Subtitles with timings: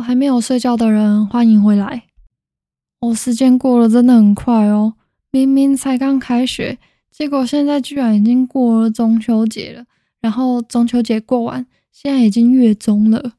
[0.00, 2.04] 还没有睡觉的人，欢迎回来。
[3.00, 4.94] 哦，时间过了真的很快哦，
[5.30, 6.78] 明明才刚开学，
[7.10, 9.84] 结果现在居然已经过了中秋节了。
[10.20, 13.34] 然后中秋节过完，现在已经月中了，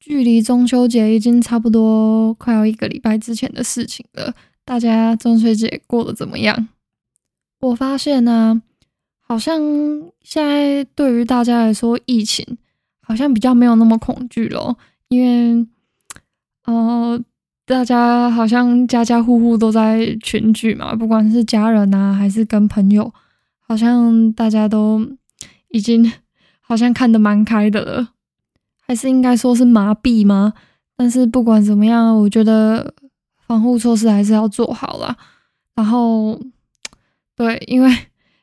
[0.00, 4.34] 距离中秋节已经差不多快要一个礼拜之前的事情了。
[4.64, 6.68] 大家中秋节过得怎么样？
[7.60, 8.62] 我发现呢，
[9.20, 9.60] 好像
[10.22, 12.56] 现在对于大家来说，疫情
[13.02, 14.76] 好像比较没有那么恐惧了，
[15.08, 15.66] 因为，
[16.68, 17.18] 呃，
[17.64, 23.10] 大家好像家家户户都在群聚嘛，不管是家人啊，还是跟朋友，
[23.66, 25.00] 好像大家都
[25.70, 26.12] 已经
[26.60, 28.08] 好像看得蛮开的了，
[28.86, 30.52] 还是应该说是麻痹吗？
[30.94, 32.92] 但是不管怎么样，我觉得
[33.46, 35.16] 防护措施还是要做好了，
[35.74, 36.38] 然后。
[37.34, 37.88] 对，因为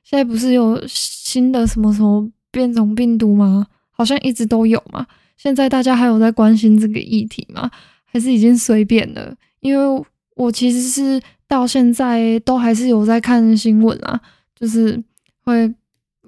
[0.06, 3.68] 现在不是有新的什么什么变种病毒吗？
[3.92, 5.06] 好像一直都有嘛。
[5.36, 7.70] 现在大家还有在关心这个议题吗？
[8.16, 9.36] 还是已经随便了？
[9.60, 10.06] 因为
[10.38, 14.18] 我其实是到现在都还是有在看新闻啊，
[14.58, 15.04] 就是
[15.44, 15.76] 会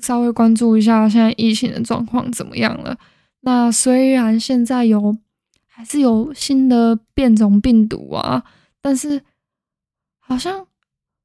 [0.02, 2.98] 稍微关注一下现在疫情的状况怎么样了。
[3.44, 5.16] 那虽然现在有
[5.66, 8.44] 还是有新的变种病毒啊，
[8.82, 9.22] 但是
[10.20, 10.68] 好像。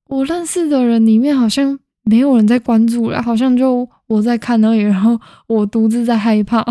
[0.09, 6.63] 我认识的人里面好像没有人在关注了，好像就我在看而已，然后我独自在害怕，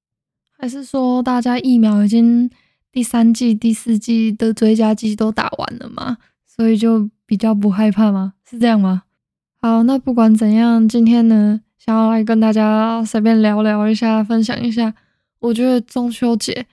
[0.56, 2.48] 还是说大家疫苗已经
[2.96, 6.16] 第三季、第四季的追加剂都打完了嘛，
[6.46, 8.32] 所以就比较不害怕吗？
[8.48, 9.02] 是这样吗？
[9.60, 14.94] 好，那不管怎样，今天呢，想要来跟大家随便聊聊一下，分享一下，
[15.40, 16.64] 我觉得中秋节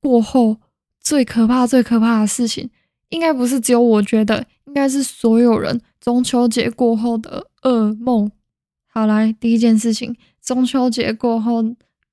[0.00, 0.56] 过后
[0.98, 2.70] 最可怕、最可怕的事情。
[3.10, 8.32] 应该不是只有我觉得，应该是所有人中秋节过后的噩梦。
[8.86, 11.62] 好，来第一件事情，中秋节过后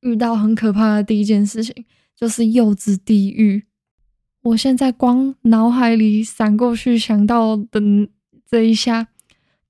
[0.01, 1.85] 遇到很可怕的第一件事情
[2.15, 3.65] 就是柚子地狱。
[4.41, 7.81] 我现在光脑海里闪过去想到的
[8.49, 9.07] 这一下，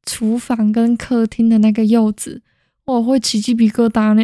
[0.06, 2.42] 厨房跟客厅的那个柚子，
[2.86, 4.24] 我会起鸡皮疙瘩呢。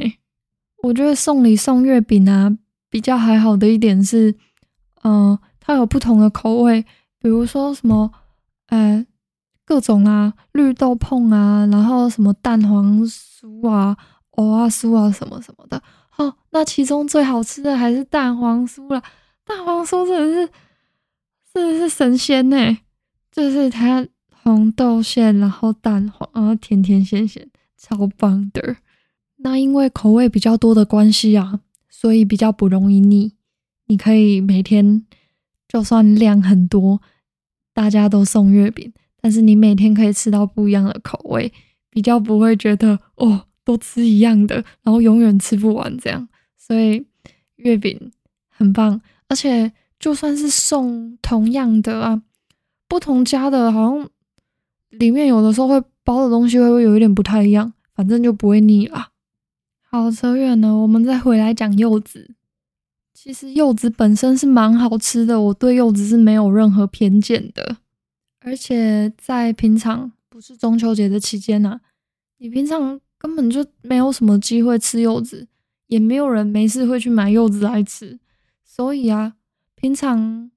[0.83, 2.57] 我觉得送礼送月饼啊，
[2.89, 4.35] 比较还好的一点是，
[5.03, 5.37] 嗯。
[5.63, 6.81] 它有不同的口味，
[7.19, 8.11] 比如说什么，
[8.69, 9.05] 呃，
[9.63, 13.95] 各种啊，绿豆碰啊，然后什么蛋黄酥啊、
[14.31, 15.81] 藕啊酥啊什么什么的。
[16.21, 19.01] 哦，那其中最好吃的还是蛋黄酥了。
[19.43, 20.51] 蛋黄酥真的是，
[21.53, 22.77] 真的是神仙呢！
[23.31, 24.07] 就是它
[24.43, 28.77] 红豆馅，然后蛋黄，然后甜甜咸咸，超棒的。
[29.37, 33.33] 那因为口味比较多的关系啊，所以比较不容易腻。
[33.87, 35.05] 你可以每天。
[35.67, 37.01] 就算量很多，
[37.73, 41.53] 大家都送月饼，但是你每天可以吃到不一样的口味，
[41.89, 46.27] 比较不会觉得哦，都吃一样的，然后永远吃不完这样。
[46.57, 47.05] 所以
[47.55, 48.11] 月饼
[48.49, 52.21] 很棒，而且就算是送同样的啊，
[52.87, 54.09] 不同家的好像
[54.89, 59.09] 里面有的时候会包的东西会不会有一点不太一样，反正就不会腻啦。
[59.81, 62.35] 好，扯远了，我们再回来讲柚子。
[63.13, 67.77] 其实柚子本身是蛮好吃的，我对柚子是没有任何偏见的。
[68.39, 71.79] 而且在平常不是中秋节的期间呢，
[72.39, 75.47] 你平常根本就没有什么机会吃柚子，
[75.87, 78.19] 也没有人没事会去买柚子来吃。
[78.63, 79.33] 所以啊，
[79.75, 80.49] 平常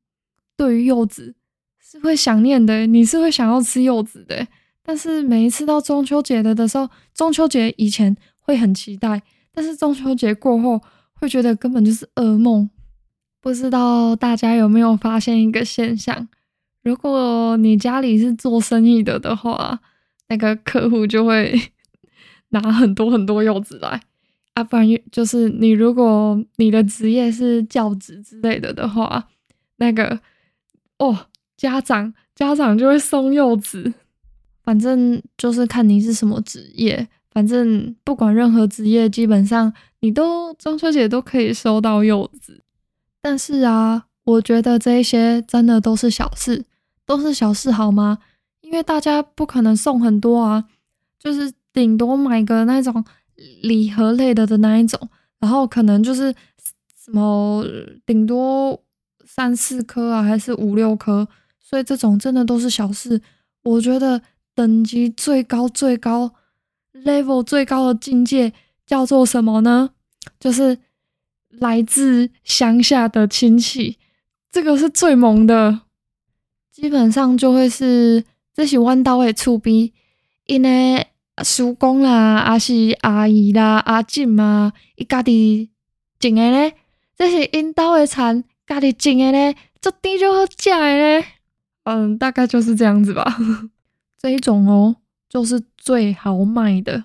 [0.57, 1.35] 对于柚子
[1.79, 4.47] 是会想念的，你是会想要吃柚子的。
[4.83, 10.81] 但是每一次到中秋节的的时候，中秋节以前会很期待，但是中秋节过后。
[11.21, 12.69] 会觉得根本就是噩梦。
[13.41, 16.29] 不知道大家有没有发现一个现象？
[16.83, 19.81] 如果你家里是做生意的的话，
[20.29, 21.59] 那个客户就会
[22.55, 24.01] 拿很多很多柚子来
[24.55, 24.65] 啊。
[24.65, 29.29] 不然就是你如果你的职业是教职之类的的话，
[29.77, 30.19] 那个
[30.99, 33.93] 哦，家长家长就会送柚子。
[34.63, 37.07] 反正就是看你是什么职业。
[37.31, 42.63] 反正不管任何职业，基本上你都中秋节都可以收到柚子。
[43.21, 46.65] 但是啊，我觉得这些真的都是小事，
[47.05, 48.19] 都是小事好吗？
[48.63, 50.65] 因为大家不可能送很多啊，
[51.19, 53.05] 就是顶多买个那种
[53.61, 54.99] 礼盒类的的那一种，
[55.41, 56.35] 然后可能就是
[57.05, 57.63] 什么
[58.07, 58.83] 顶多
[59.27, 61.29] 三四颗啊，还是五六颗，
[61.61, 63.21] 所以这种真的都是小事。
[63.63, 64.23] 我觉得
[64.55, 66.33] 等级最高最高。
[67.05, 68.53] level 最高的境界
[68.87, 69.91] 叫做什么呢？
[70.39, 70.79] 就是
[71.51, 73.99] 来自乡下的亲戚，
[74.53, 75.81] 这个是最猛的。
[76.71, 78.25] 基本上就会是
[78.55, 79.93] 这是弯刀的粗逼，
[80.47, 81.07] 因为
[81.43, 85.71] 叔公啦，还是阿姨啦、阿婶啊，伊家己
[86.21, 86.75] 种的咧，
[87.17, 91.27] 这是因兜的田，家己种的咧，做甜就好食的咧。
[91.85, 93.37] 嗯，大概就是这样子吧。
[94.17, 94.97] 这一种哦，
[95.29, 97.05] 就是最好卖的，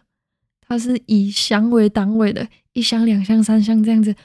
[0.62, 4.16] 它是以箱为单位的，一箱、两箱、三箱这样子，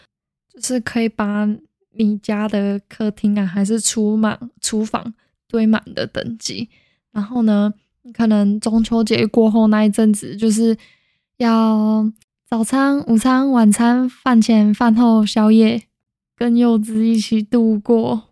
[0.52, 1.48] 就是可以把
[1.96, 5.14] 你家的客厅啊，还是厨满厨房
[5.48, 6.68] 堆满的等级。
[7.10, 7.72] 然后呢，
[8.12, 10.76] 可能中秋节过后那一阵子，就是
[11.38, 12.10] 要
[12.48, 15.82] 早餐、午餐、晚餐、饭前、饭后、宵夜
[16.36, 18.24] 跟柚子一起度过。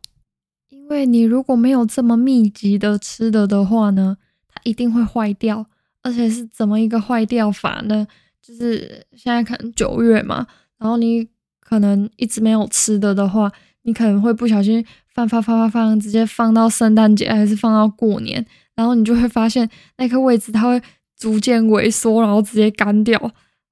[0.68, 5.64] 因为你如果没有这么密集的吃的的话呢，它一定会坏掉，
[6.02, 8.06] 而且是怎么一个坏掉法呢？
[8.42, 10.46] 就是现在可能九月嘛，
[10.78, 11.26] 然后你
[11.60, 13.50] 可能一直没有吃的的话，
[13.82, 14.84] 你可能会不小心
[15.14, 18.44] 放放放放放，直接放到圣诞节还是放到过年，
[18.82, 20.82] 然后你就会发现那颗位置它会
[21.16, 23.16] 逐渐萎缩，然后直接干掉，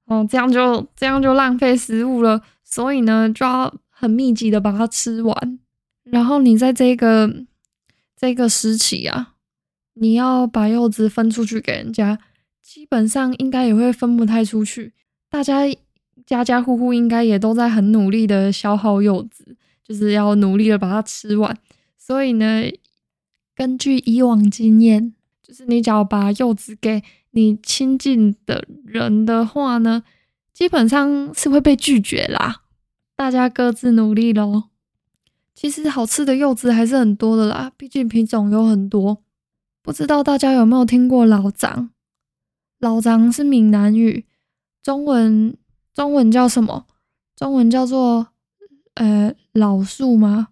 [0.05, 2.41] 哦，这样就这样就浪费食物了。
[2.63, 5.59] 所以呢，就要很密集的把它吃完。
[6.05, 7.43] 然后你在这个
[8.17, 9.33] 这个时期啊，
[9.95, 12.17] 你要把柚子分出去给人家，
[12.63, 14.93] 基本上应该也会分不太出去。
[15.29, 15.63] 大家
[16.25, 21.53] 家家户户应该也都在很努力的消耗柚子，就是要努力的把它吃完。
[21.97, 22.63] 所以呢，
[23.61, 25.13] 根据以往经验，
[25.43, 30.03] 就是你只要把柚子给你亲近的人的话呢，
[30.51, 32.63] 基本上是会被拒绝啦。
[33.15, 34.63] 大家各自努力喽。
[35.53, 39.21] 其实好吃的柚子还是很多的啦，毕竟品种有很多。
[39.83, 41.91] 不知道大家有没有听过老张？
[42.79, 44.25] 老张是闽南语，
[44.81, 45.55] 中文
[45.93, 46.87] 中文叫什么？
[47.35, 48.29] 中文叫做
[48.95, 50.47] 呃老树吗？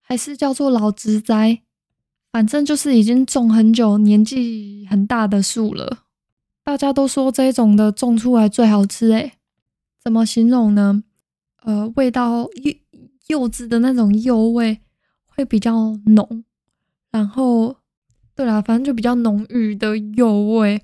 [0.00, 1.62] 还是叫做老植栽？
[2.30, 6.00] 反正就是已经种很久、年纪很大的树了。
[6.62, 9.32] 大家都说这种的种出来最好吃诶，
[10.02, 11.02] 怎么形容呢？
[11.62, 12.74] 呃，味道柚。
[13.28, 14.78] 柚子的那种柚味
[15.26, 16.44] 会比较浓，
[17.10, 17.74] 然后
[18.36, 20.80] 对啦，反正就比较浓郁的柚味，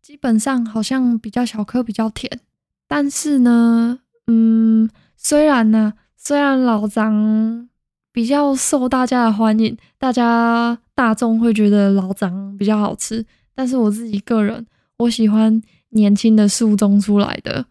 [0.00, 2.40] 基本上好像比较小颗，比较甜。
[2.88, 7.68] 但是呢，嗯，虽然呢，虽然老张
[8.12, 13.24] 比较受大家的欢迎，大家大众会觉得老张比较好吃，
[13.54, 14.66] 但是我自己个人，
[14.98, 15.60] 我喜欢
[15.90, 17.66] 年轻的树种出来的。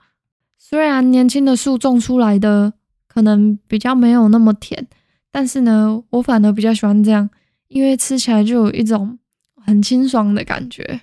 [0.57, 2.73] 虽然年轻的树种出来的。
[3.13, 4.87] 可能比较没有那么甜，
[5.33, 7.29] 但是呢，我反而比较喜欢这样，
[7.67, 9.19] 因为吃起来就有一种
[9.53, 11.01] 很清爽的感觉。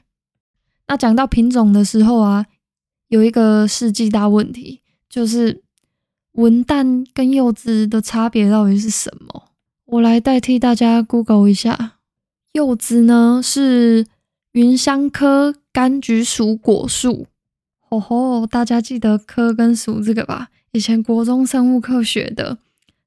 [0.87, 2.47] 那讲到品种的时候啊，
[3.09, 4.81] 有一个世纪大问题，
[5.11, 5.63] 就是
[6.39, 9.49] 文旦跟柚子的差别到底是什么？
[9.87, 11.95] 我来代替大家 Google 一下，
[12.53, 14.07] 柚子呢是
[14.53, 17.27] 芸香科柑橘属果树。
[17.81, 20.51] 吼吼，大家记得科跟属这个吧？
[20.71, 22.59] 以前国中生物课学的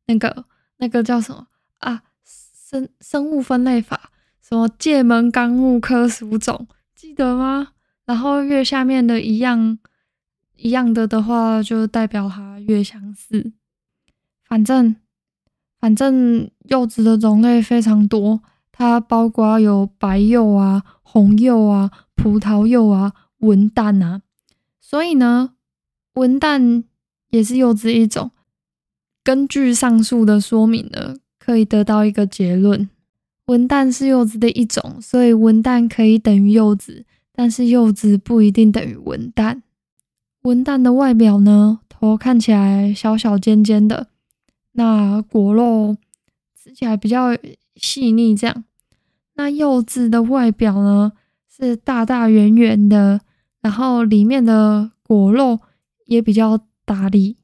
[0.08, 0.44] 那个
[0.80, 1.48] 那个叫什么
[1.78, 2.04] 啊？
[2.26, 4.12] 生生物分类法，
[4.42, 7.70] 什么界门纲目科属种，记得吗？
[8.06, 9.80] 然后越下面的一样
[10.62, 13.52] 一样的的话，就代表它越相似。
[14.48, 14.96] 反正
[15.80, 18.42] 反正柚子的种类非常多，
[18.72, 24.22] 它包括有白柚啊、红柚啊、葡萄柚啊、文旦啊。
[24.80, 25.54] 所以呢，
[26.14, 26.84] 文旦。
[27.32, 28.32] 也是柚子一种。
[29.24, 32.90] 根据上述的说明呢，可以得到一个结论：
[33.46, 39.62] 文旦是柚子的一种，所以文旦可以等于柚子，但是柚子不一定等于文旦。
[40.42, 44.08] 文旦的外表呢，头看起来小小尖尖的，
[44.74, 45.98] 那果肉
[46.56, 47.38] 吃起来比较
[47.76, 48.36] 细腻。
[48.36, 48.64] 这样，
[49.36, 51.14] 那柚子的外表呢，
[51.48, 53.22] 是大大圆圆的，
[53.62, 55.60] 然后里面的果肉
[56.06, 56.60] 也比较。
[56.84, 57.38] 大力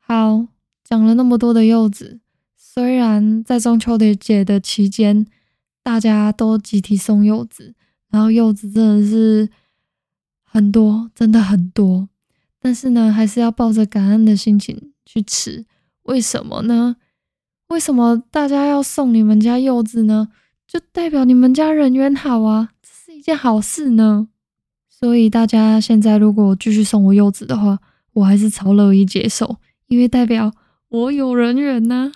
[0.00, 0.48] 好，
[0.84, 2.20] 讲了那么多的柚子，
[2.56, 5.26] 虽然在中秋节的期间，
[5.82, 7.74] 大家都集体送柚子，
[8.10, 9.48] 然后柚子真的是
[10.42, 12.10] 很多，真的很多，
[12.60, 15.64] 但是呢，还是要抱着感恩的心情去吃。
[16.02, 16.96] 为什么呢？
[17.68, 20.28] 为什么大家要送你们家柚子呢？
[20.66, 24.28] 就代表你们家人缘好啊，这是一件好事呢。
[24.88, 27.78] 所以大家现在如果继续送我柚子的话，
[28.14, 29.56] 我还是超乐意接受，
[29.88, 30.52] 因为代表
[30.88, 32.12] 我有人缘呐。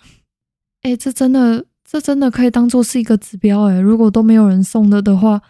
[0.83, 3.79] 哎，这真的，这真的可以当做是一个指标哎。
[3.79, 5.43] 如果都没有人送的的话，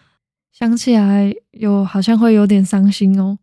[0.51, 3.39] 想起来有好像会有点伤心哦。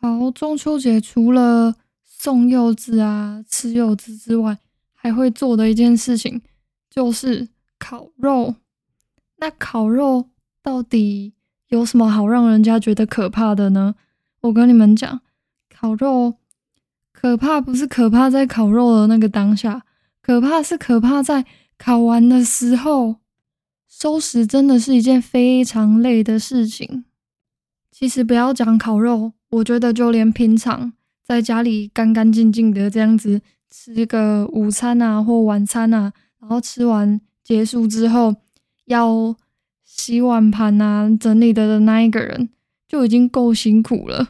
[0.00, 1.74] 好，中秋节除了
[2.04, 4.58] 送柚子啊、吃柚子之外，
[4.94, 6.40] 还会做的一件事情
[6.88, 8.54] 就是烤肉。
[9.38, 10.30] 那烤肉
[10.62, 11.34] 到底
[11.68, 13.96] 有什么好让人家觉得可怕的呢？
[14.42, 15.20] 我跟你们讲。
[15.68, 16.34] 烤肉
[17.12, 19.84] 可怕不是可怕在烤肉的那个当下，
[20.20, 21.44] 可怕是可怕在
[21.76, 23.16] 烤完的时候，
[23.88, 27.04] 收拾真的是一件非常累的事情。
[27.92, 30.92] 其实不要讲烤肉，我觉得就连平常
[31.24, 33.40] 在家里干干净净的这样子
[33.70, 38.34] 吃个午餐啊或晚餐啊，然后吃完结束之后
[38.86, 39.34] 要
[39.84, 42.50] 洗碗盘啊整理的的那一个人
[42.86, 44.28] 就已经够辛苦了。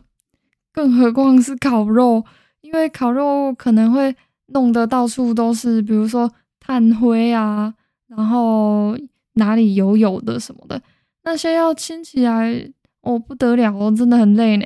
[0.72, 2.24] 更何况是烤肉，
[2.60, 4.14] 因为烤肉可能会
[4.46, 7.74] 弄得到处都是，比如说炭灰啊，
[8.06, 8.96] 然后
[9.34, 10.80] 哪里油油的什么的，
[11.24, 12.70] 那些要清起来，
[13.00, 14.64] 哦不得了哦，真的很累呢。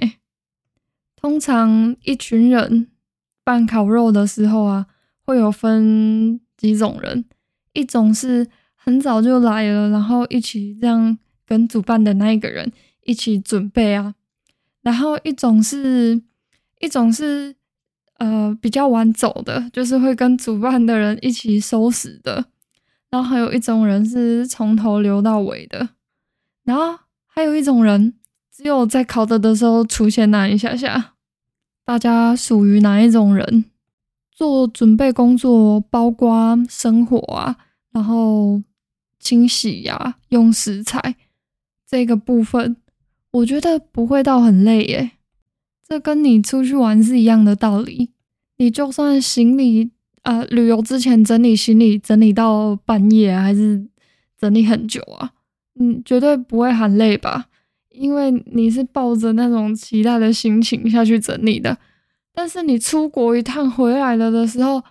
[1.23, 2.89] 通常一群人
[3.45, 4.87] 办烤肉的时候啊，
[5.25, 7.25] 会有分几种人，
[7.75, 12.73] 一种是很早就来了，然后一起这样跟主办的那一个人
[13.05, 14.17] 一起准备啊。
[14.83, 16.21] 然后一种是，
[16.81, 17.55] 一种是，
[18.19, 22.47] 呃，比较晚走的，就是会跟主办的人一起收拾的。
[23.11, 25.91] 然后还有一种人是从头留到尾的。
[26.65, 28.15] 然后还有一种人，
[28.53, 31.12] 只有在考的的时候出现那一下下。
[31.85, 33.65] 大家属于哪一种人？
[34.31, 37.57] 做准备工作，包括生火啊，
[37.93, 38.61] 然后
[39.21, 41.17] 清洗呀，用食材
[41.87, 42.77] 这个部分。
[43.33, 45.13] 我觉得不会到很累耶，
[45.87, 48.11] 这跟你出去玩是一样的道理。
[48.57, 49.91] 你就算行李
[50.23, 53.87] 啊，旅游之前整理行李，整理到半夜还是
[54.39, 55.33] 整理很久啊，
[55.79, 57.47] 嗯，绝对不会喊累吧？
[57.93, 61.77] 因为你是抱着那种期待的心情下去整理的。
[62.35, 64.83] 但是你出国一趟回来了的时候，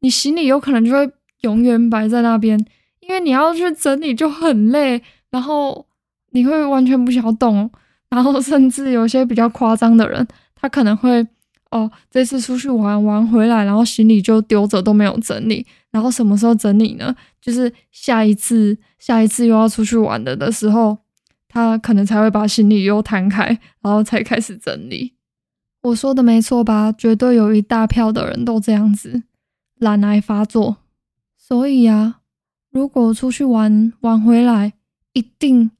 [0.00, 2.58] 你行李有可能就会永远摆在那边，
[3.00, 5.86] 因为你要去整理就很累，然后
[6.32, 7.70] 你会完全不想动。
[8.10, 11.24] 然后甚至有些比较夸张的人，他可能会
[11.70, 17.14] 哦，这次出去玩玩回来，然后行李就丢着都没有整理，然后什么时候整理呢？
[17.40, 20.98] 就是下一次下一次又要出去玩的的时候，
[21.50, 23.46] 他可能才会把行李又摊开，
[23.82, 25.12] 然后才开始整理。
[25.82, 26.90] 我说的没错吧？
[26.90, 29.24] 绝对有一大票的人都这样子，
[29.76, 30.78] 懒癌发作。
[31.36, 32.20] 所以啊，
[32.70, 34.72] 如果出去玩玩回来，
[35.12, 35.72] 一定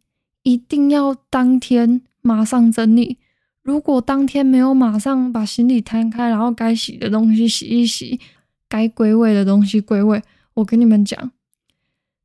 [0.42, 2.02] 一定要当天。
[2.22, 3.16] 马上整理。
[3.62, 8.20] 如果当天没有马上把行李摊开，然后该洗的东西洗一洗，
[8.68, 10.22] 该归位的东西归位，
[10.52, 11.32] 我跟你们讲，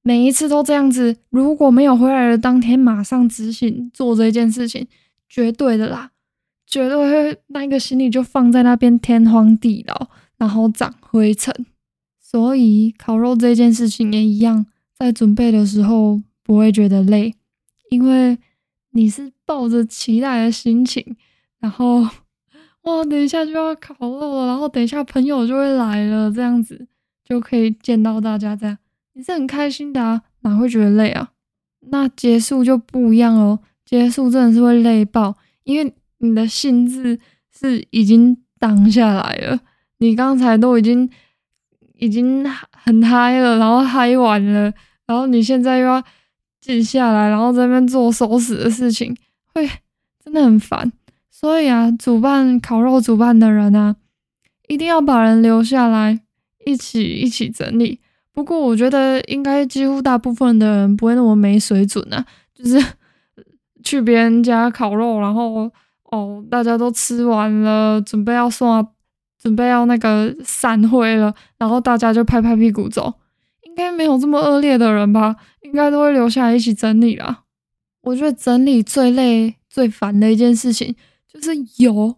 [0.07, 1.17] 每一次都这样子。
[1.31, 4.85] 如果没有回来的当天马上执行做这件事情，
[5.27, 6.11] 绝对的啦，
[6.67, 10.07] 绝对会那个行李就放在那边天荒地老，
[10.37, 11.51] 然后长灰尘。
[12.19, 17.33] 所以烤肉这件事情也一样，在准备的时候不会觉得累，
[17.89, 18.37] 因为。
[18.97, 21.17] 你是抱着期待的心情，
[21.59, 21.99] 然后
[22.83, 26.87] 哇，等一下就要烤肉了，然后等一下朋友就会来了，这样子
[27.21, 28.77] 就可以见到大家，这样
[29.15, 31.31] 你是很开心的啊，哪会觉得累啊？
[31.89, 37.19] 那结束就不一样哦，结束真的是会累爆，因为你的兴致
[37.51, 39.59] 是已经挡下来了，
[39.97, 41.09] 你刚才都已经
[41.95, 44.71] 已经很嗨了，然后嗨完了，
[45.07, 46.03] 然后你现在又要。
[46.61, 49.15] 静下来，然后在那边做收拾的事情，
[49.53, 49.69] 会
[50.23, 50.91] 真的很烦。
[51.29, 53.95] 所以啊，主办烤肉主办的人啊，
[54.67, 56.19] 一定要把人留下来，
[56.65, 57.99] 一起一起整理。
[58.35, 62.23] 不过我觉得应该几乎大部分的人不会那么没水准啊，
[62.53, 62.85] 就是
[63.81, 65.71] 去别人家烤肉，然后
[66.11, 68.85] 哦，大家都吃完了，准备要送啊，
[69.41, 73.13] 准备要那个散会了，然后大家就拍拍屁股走。
[73.61, 75.37] 应该没有这么恶劣的人吧？
[75.61, 77.43] 应该都会留下来一起整理啦。
[78.01, 80.95] 我觉得整理最累、最烦的一件事情
[81.27, 82.15] 就是油，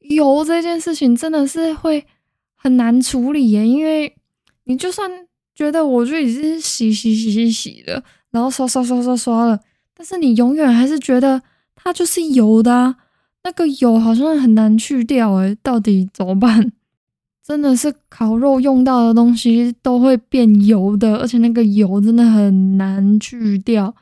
[0.00, 2.06] 油这件事情真的是会
[2.54, 3.66] 很难处理耶。
[3.66, 4.16] 因为
[4.64, 5.10] 你就算
[5.56, 9.58] 觉得我就已经洗洗洗洗洗了，然后刷刷刷刷刷了，
[9.94, 11.42] 但是你永远还是觉得
[11.74, 12.96] 它就是油的，啊
[13.42, 16.72] 那个油好像很难去掉诶，到底怎么办？
[17.42, 23.94] 真的是烤肉用到的东西都会变油的，而且那个油真的很难去掉。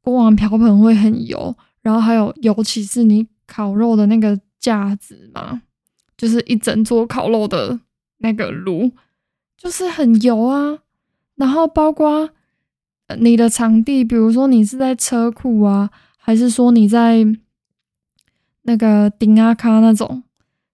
[0.00, 5.62] 锅碗瓢盆会很油，然后还有，尤其是你烤肉的那个架子嘛，
[6.16, 7.78] 就是一整桌烤肉的
[8.18, 8.90] 那个炉，
[9.62, 10.78] 就是很油啊。
[11.36, 12.30] 然后包括
[13.18, 17.24] 你的场地，比如说你是在车库啊，还是说你在
[18.62, 20.24] 那个顶阿卡那种。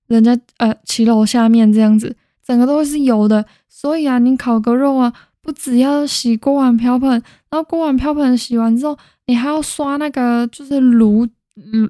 [0.06, 11.28] 人家呃骑楼下面这样子，整个都是油的，所以啊，你烤个肉啊，不只要洗锅碗瓢盆，然后锅碗瓢盆洗完之后，你还要刷那个就是炉，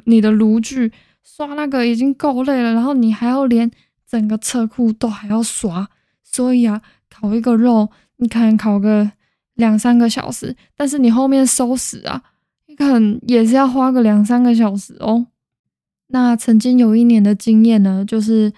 [0.06, 0.90] 你的炉具
[1.22, 3.70] 刷那个已经够累了，然后你还要连
[4.04, 5.88] 整个车库都还要刷，
[6.38, 6.80] 所以啊，
[7.10, 9.10] 烤一个肉你可能烤个
[9.54, 12.22] 两三个小时，但是你后面收拾啊，
[12.68, 15.26] 你可能也是要花个两三个小时哦。
[16.10, 18.52] 那曾经有一年的经验呢，就是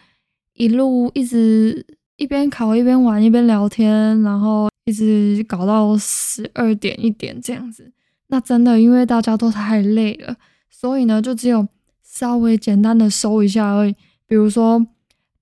[0.52, 7.90] 一路一直一边烤一边玩一边聊天，然后一直搞到十二点一点这样子。
[8.26, 10.36] 那真的因为大家都太累了，
[10.68, 11.66] 所以呢，就只有
[12.02, 13.96] 稍微简单的收一下而已，
[14.26, 14.86] 比如说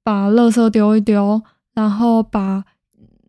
[0.05, 1.43] 把垃圾丢一丢，
[1.79, 2.65] 然后把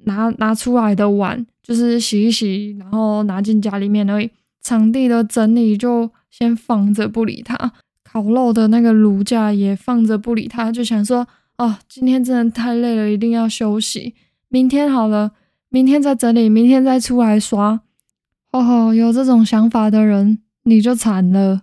[0.06, 4.32] 拿拿出来的碗就是洗一洗，然后拿进家里面而已。
[4.64, 7.72] 场地的整理就先放着不理它。
[8.04, 11.28] 烤肉的那个炉架也放着不理他，就想说
[11.60, 14.16] 哦，今天真的太累了，一定要休息。
[14.48, 15.34] 明天好了，
[15.70, 17.82] 明天再整理，明天再出来刷。
[18.52, 21.62] 哦吼，有这种想法的人你就惨了，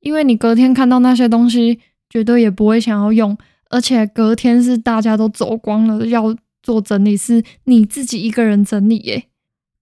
[0.00, 3.38] 因为你隔天看到那些东西，绝对也不会想要用，
[3.70, 9.24] 而且隔天是大家都走光了，要做整理是你自己一个人整理耶，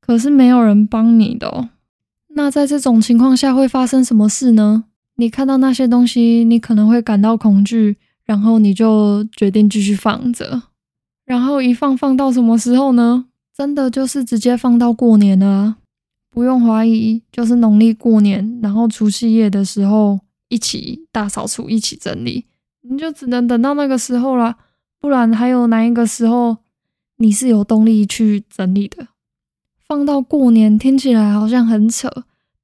[0.00, 1.70] 可是没有人帮你的哦。
[2.28, 4.84] 那在这种情况下会发生什么事呢？
[5.16, 10.62] 你看到那些东西，你可能会感到恐惧，然后你就决定继续放着，
[11.24, 13.24] 然后一放放到什么时候呢？
[13.56, 15.78] 真的就是直接放到过年了，
[16.30, 22.44] 不用怀疑，就是农历过年，然后除夕夜的时候一起大扫除，一起整理，
[22.88, 24.56] 你就只能等到那个时候了，
[24.98, 26.58] 不然还有哪一个时候
[27.16, 29.08] 你是有动力去整理的？
[29.86, 32.08] 放到过年听起来好像很扯。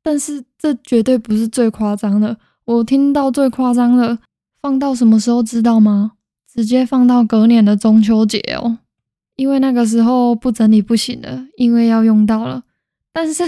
[0.02, 4.18] 但是这绝对不是最夸张的，我听到最夸张的
[4.60, 6.12] 放到什么时候知道吗？
[6.52, 8.78] 直接放到隔年的中秋节哦，
[9.36, 12.62] 因为那个时候不整理不行了，因为要用到了。
[13.12, 13.42] 但是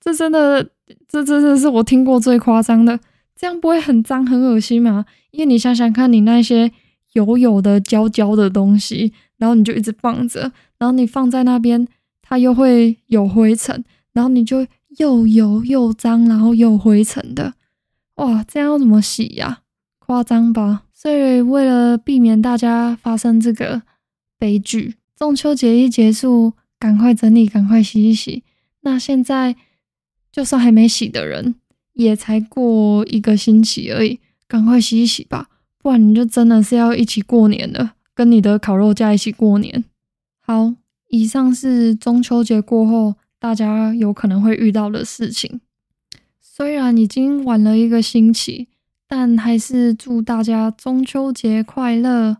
[0.00, 0.70] 这真的，
[1.06, 2.98] 这真的是我听过最夸张的，
[3.36, 5.04] 这样不会很脏很恶心吗？
[5.30, 6.70] 因为你想想看，你那些
[7.12, 11.86] 油油的焦焦的东西，然后你就一直放着，然后你放在那边，
[12.22, 14.66] 它又会有灰尘，然后你就。
[14.98, 17.54] 又油又脏，然后又灰尘的，
[18.16, 19.60] 哇，这样要怎么洗呀？
[20.00, 20.82] 夸张吧！
[20.92, 23.82] 所以为了避免大家发生这个
[24.36, 28.42] 悲剧，中秋节一结束，赶快整理，赶快洗一洗。
[28.80, 29.54] 那现在
[30.32, 31.54] 就算还没洗的人，
[31.92, 34.18] 也才过一个星期而已，
[34.50, 39.84] 赶快洗一洗吧，不然你就真的是要一起过年了，跟你的烤肉架一起过年。
[40.40, 40.74] 好，
[41.08, 43.14] 以上是中秋节过后。
[43.40, 45.62] 大家有可能会遇到的事情，
[46.42, 48.68] 虽然已经晚了一个星期，
[49.08, 52.36] 但还是祝大家中秋节快乐。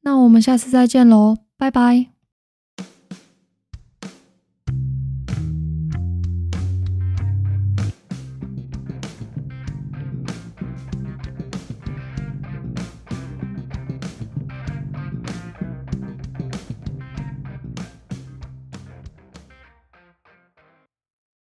[0.00, 2.15] 那我们下次再见喽，拜拜。